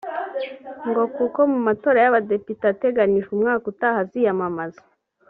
ngo 0.87 1.03
kuko 1.15 1.39
mu 1.51 1.59
matora 1.67 1.97
y’Abadepite 2.01 2.63
ateganijwe 2.73 3.31
umwaka 3.37 3.65
utaha 3.71 3.97
aziyamamaza 4.03 4.81